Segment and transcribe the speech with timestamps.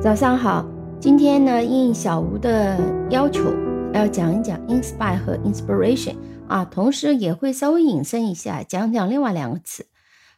[0.00, 0.64] 早上好，
[1.00, 2.78] 今天呢，应小吴的
[3.10, 3.52] 要求，
[3.92, 6.16] 要讲一讲 inspire 和 inspiration
[6.46, 9.88] 啊，同时也会稍微引申一下，讲讲另外两个词。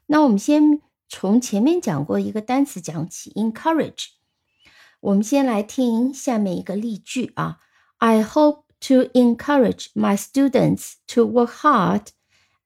[0.07, 4.07] 那我们先从前面讲过一个单词讲起，encourage。
[5.01, 7.59] 我们先来听下面一个例句啊
[7.99, 12.07] ，I hope to encourage my students to work hard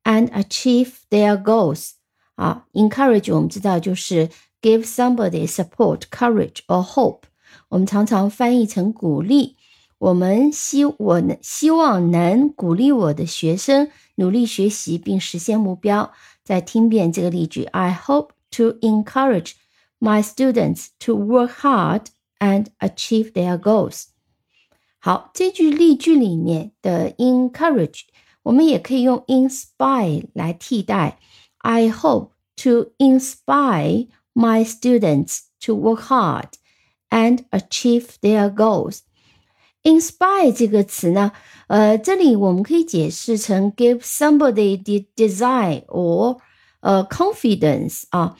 [0.04, 1.94] and achieve their goals。
[2.36, 4.28] 啊，encourage 我们知道就是
[4.63, 7.23] give somebody support, courage or hope。
[7.69, 9.57] 我们常常翻译成鼓励。
[9.99, 16.13] 我们希我能希望能鼓励我的学生努力学习并实现目标。
[16.43, 19.55] 再听遍这个例句：I hope to encourage
[19.99, 22.05] my students to work hard
[22.39, 24.05] and achieve their goals。
[24.99, 28.03] 好，这句例句里面的 encourage，
[28.43, 31.19] 我们也可以用 inspire 来替代。
[31.57, 32.29] I hope
[32.63, 36.49] to inspire my students to work hard
[37.09, 38.99] and achieve their goals.
[39.83, 41.31] Inspire 这个词呢，
[41.67, 46.39] 呃，这里我们可以解释成 give somebody the desire or
[46.81, 48.35] 呃 confidence 啊，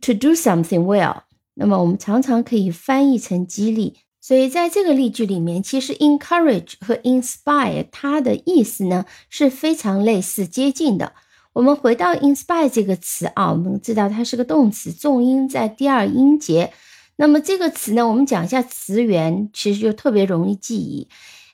[0.00, 1.22] to do something well。
[1.54, 3.98] 那么我们常常可以翻译成激励。
[4.20, 11.14] 所以在这个例句里面，其实 encourage 和 inspire 它的意思呢是非常类似接近的。
[11.53, 16.71] 我们回到 inspire 这个词啊，我们知道它是个动词，重音在第二音节。
[17.17, 21.09] 那么这个词呢，我们讲一下词源，其实就特别容易记忆。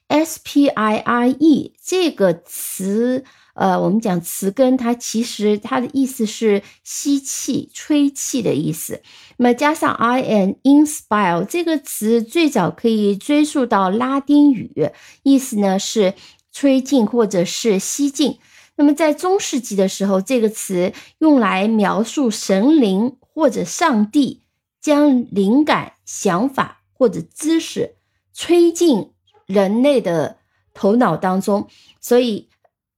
[0.08, 3.26] s p i r e 这个词，
[3.56, 9.02] 呃，我们讲词根，它其实它的意思是吸气、吹气的意思。
[9.38, 14.92] 那么加上 i n inspire 这个词，最早可以追溯到拉丁语，
[15.24, 16.14] 意思呢是
[16.54, 18.38] 吹进或者是吸进。
[18.78, 24.44] 那么在中世纪的时候，这个词用来描述神灵或者上帝
[24.80, 27.96] 将灵感、想法或者知识
[28.34, 29.10] 吹进
[29.48, 30.38] 人类的
[30.76, 31.68] 头脑当中，
[32.00, 32.50] 所以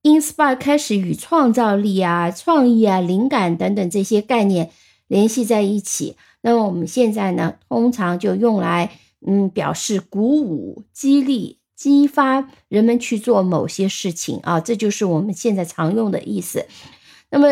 [0.03, 4.71] inspire 开始与创造力啊、创意啊、灵感等等这些概念
[5.07, 6.17] 联系在一起。
[6.41, 8.91] 那么我们现在呢，通常就用来
[9.25, 11.59] 嗯表示鼓舞、激励。
[11.79, 16.65] 激发人们去做某些事情啊，这就是我们现在常用的意思。
[17.29, 17.47] 那么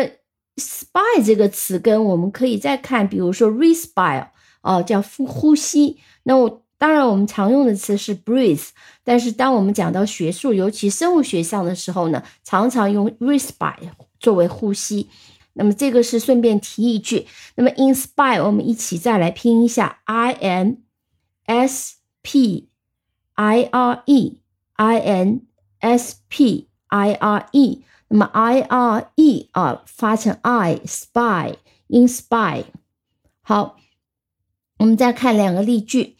[0.56, 4.28] ，spire 这个词根我们可以再看，比如说 respire
[4.60, 5.96] 哦，叫呼呼吸。
[6.24, 8.68] 那我当然我们常用的词是 breathe，
[9.02, 15.08] 但是当我们讲到学术，尤其生物学上的时候呢，常常用 respire 作为呼吸。
[15.54, 17.26] 那么这个是顺便提一句。
[17.54, 20.82] 那么 inspire 我们一起再来拼一下，i n
[21.46, 22.68] s p。
[23.38, 24.40] I R E
[24.74, 25.42] I N
[25.78, 31.54] S P I R E，那么 I R E 啊发成 I spy
[31.88, 32.64] inspire。
[33.40, 33.76] 好，
[34.78, 36.16] 我们再看两个例句。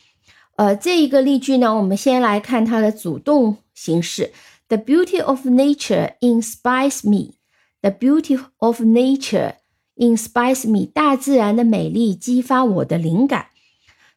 [0.55, 4.33] 呃，这一个例句呢，我们先来看它的主动形式。
[4.69, 7.33] The beauty of nature inspires me.
[7.81, 9.55] The beauty of nature
[9.97, 10.87] inspires me.
[10.87, 13.49] 大自然的美丽激发我的灵感。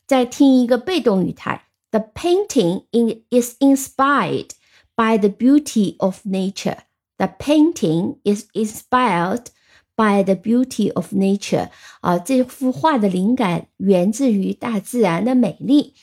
[0.06, 1.63] 再听一个被动语态。
[1.92, 4.50] The painting in, is inspired
[4.97, 6.78] by the beauty of nature.
[7.19, 9.50] The painting is inspired
[9.97, 11.70] by the beauty of nature.
[12.00, 15.94] 啊，这幅画的灵感源自于大自然的美丽。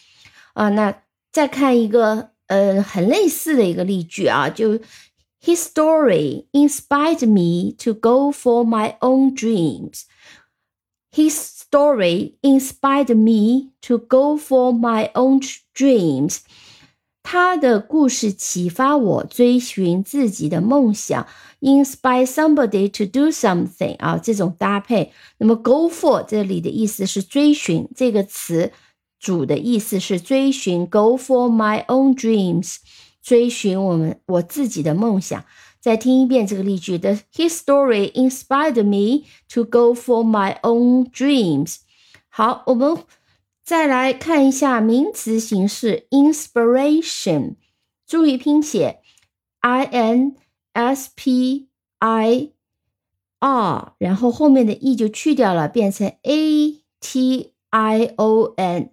[0.53, 4.79] 啊，那再看一个呃很类似的一个例句啊，就
[5.41, 10.03] His story inspired me to go for my own dreams.
[11.17, 15.41] His story inspired me to go for my own
[15.75, 16.39] dreams。
[17.21, 21.25] 他的故事启发我追寻自己的梦想。
[21.61, 25.13] Inspire somebody to do something 啊，这种搭配。
[25.37, 28.73] 那么 go for 这里的意思是追寻，这个词
[29.19, 30.85] 主的意思是追寻。
[30.85, 32.77] Go for my own dreams，
[33.21, 35.45] 追寻我们我自己的梦想。
[35.87, 41.77] 再听一遍这个例句：The his story inspired me to go for my own dreams。
[42.29, 43.03] 好，我们
[43.63, 47.55] 再来看一下名词形式：inspiration。
[48.05, 48.99] 注意拼写：
[49.59, 50.35] i n
[50.73, 51.67] s p
[51.99, 52.51] i
[53.39, 58.91] r，然后后面的 e 就去掉了，变成 a t i o n。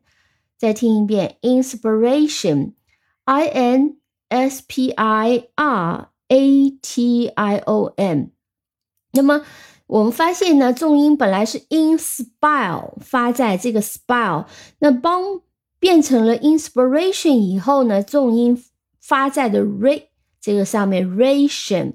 [0.57, 3.97] 再听一遍：inspiration，i n
[4.29, 6.11] s p i r。
[6.28, 8.32] A t i o n，
[9.12, 9.46] 那么
[9.88, 14.46] 我们发现呢，重音本来是 inspire 发在这个 spire，
[14.80, 15.42] 那帮
[15.80, 18.64] 变成了 inspiration 以后呢，重音
[19.00, 20.10] 发在的 r
[20.42, 21.94] 这个上面 ration。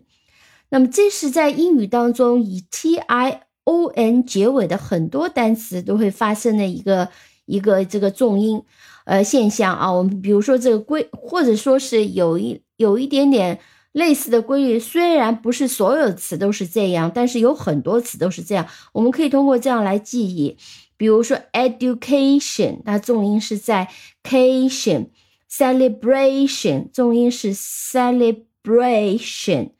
[0.70, 7.08] 那么这是在英语当中以 t i o n 结尾的很多单词都会发生的一个。
[7.46, 8.62] 一个这个重音
[9.06, 9.90] 呃现象啊。
[9.90, 13.58] 我们比如说这个规，或者说是有一有一点点
[13.92, 18.66] 类似的规律，虽然不是所有词都是这样，但是有很多词都是这样。
[18.92, 20.56] 我们可以通过这样来记忆，
[20.96, 23.88] 比如说 education，它重音是在
[24.22, 29.70] cation；celebration 重音是 celebration。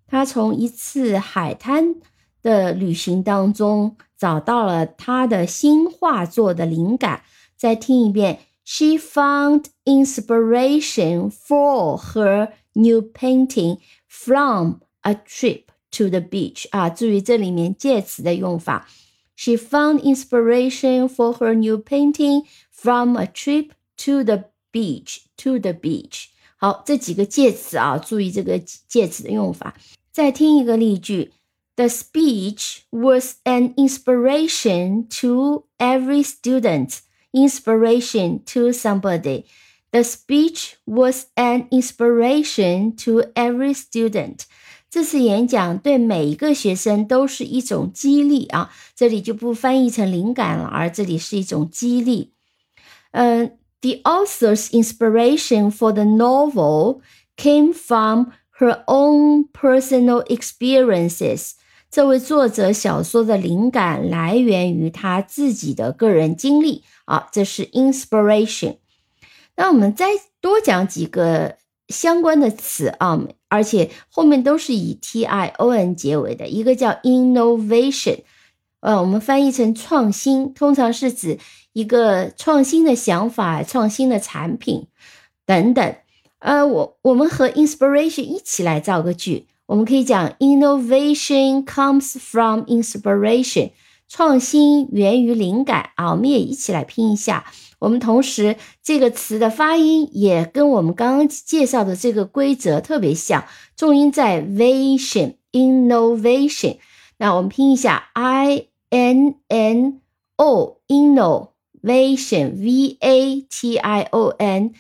[0.08, 1.96] 他从一次海滩
[2.44, 7.24] 的旅行当中找到了他的新画作的灵感。
[7.58, 16.67] 再听一遍 ，She found inspiration for her new painting from a trip to the beach。
[16.71, 18.89] 啊，注意这里面介词的用法。
[19.37, 23.71] She found inspiration for her new painting from a trip
[24.05, 25.23] to the beach.
[25.39, 26.27] To the beach.
[26.57, 29.75] 好，这几个介词啊，注意这个介词的用法。
[30.13, 31.33] 再听一个例句：
[31.77, 36.99] The speech was an inspiration to every student.
[37.35, 39.45] Inspiration to somebody.
[39.93, 44.45] The speech was an inspiration to every student.
[44.91, 52.33] 这次演讲对每一个学生都是一种激励啊，这里就不翻译成灵感了，而这里是一种激励。
[53.13, 53.57] 嗯。
[53.83, 57.01] The author's inspiration for the novel
[57.39, 58.27] came from
[58.59, 61.53] her own personal experiences.
[61.96, 68.80] 这位作者小说的灵感来源于他自己的个人经历啊，这是 inspiration。
[69.56, 70.08] 那我们再
[70.42, 71.56] 多讲几个
[71.88, 78.24] 相关的词啊，而且后面都是以 t i o n 结尾的，一个叫 innovation。
[78.82, 81.40] 呃，我们翻译成创新，通常是指
[81.72, 84.88] 一个创新的想法、创新的产品
[85.46, 85.96] 等等。
[86.40, 93.72] 呃，我我们和 inspiration 一起来造个句，我们可以讲 innovation comes from inspiration，
[94.08, 96.12] 创新源于灵感啊。
[96.12, 97.46] 我们也一起来拼一下。
[97.80, 103.46] 我们同时这个词的发音也跟我们刚刚介绍的这个规则特别像，
[103.76, 106.78] 重音在 vation，innovation。
[107.18, 108.68] 那我们拼一下 i。
[108.92, 110.00] N N
[110.38, 114.74] O innovation V A T I O N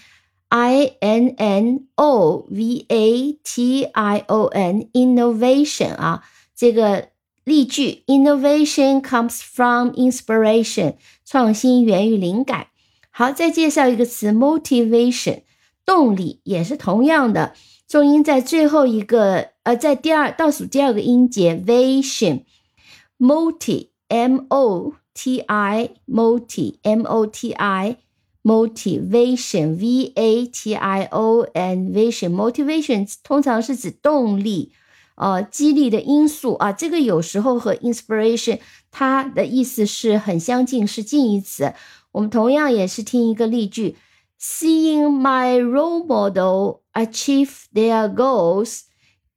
[0.49, 6.25] I N N O V A T I O N innovation 啊，
[6.55, 7.11] 这个
[7.45, 12.67] 例句 innovation comes from inspiration，创新源于灵感。
[13.11, 15.43] 好，再介绍一个词 motivation，
[15.85, 17.55] 动力也是同样的，
[17.89, 27.99] 重音在最后一个呃，在第二倒数第二个音节 vation，motive。M O T I moti M O T I
[28.45, 34.73] motivation V A T I O N vision motivation 通常是指动力，
[35.17, 36.73] 呃，激励的因素啊。
[36.73, 38.59] 这个有时候和 inspiration
[38.91, 41.75] 它的意思是很相近，是近义词。
[42.13, 43.97] 我们同样也是听一个例句：
[44.41, 48.83] Seeing my role model achieve their goals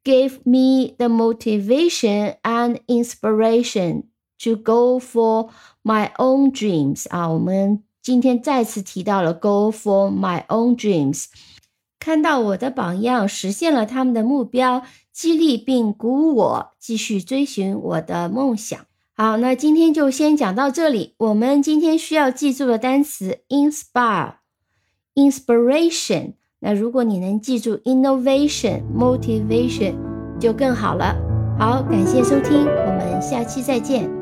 [0.03, 4.03] gave me the motivation and inspiration
[4.43, 5.51] To go for
[5.83, 11.26] my own dreams 啊，我们 今天再次提到了 go for my own dreams，
[12.00, 18.80] 看到我的榜样实现了他们的目标，激励并鼓舞我继续追寻我的梦想。
[19.14, 21.16] 好，那今天就先讲到这里。
[21.18, 26.32] 我们今天需要记住的单词 inspire，inspiration。
[26.60, 29.94] 那如果你能记住 innovation，motivation
[30.40, 31.14] 就更好了。
[31.58, 34.17] 好，感谢收听，我们下期再见。